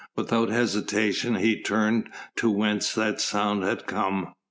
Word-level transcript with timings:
Without 0.15 0.49
hesitation 0.49 1.35
he 1.35 1.61
turned 1.61 2.09
to 2.37 2.49
whence 2.49 2.91
that 2.95 3.21
sound 3.21 3.61
had 3.63 3.85
come. 3.85 4.33